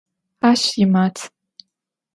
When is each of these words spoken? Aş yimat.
Aş 0.49 0.77
yimat. 0.77 1.31